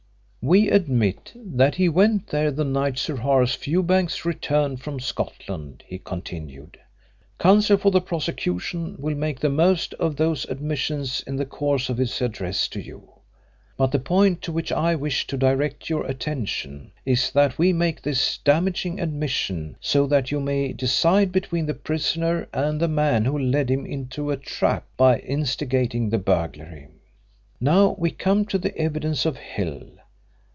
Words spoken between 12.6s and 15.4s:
to you, but the point to which I wish to